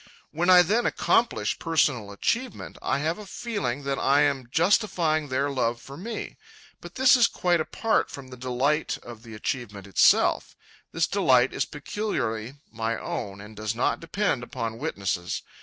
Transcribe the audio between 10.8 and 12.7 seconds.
This delight is peculiarly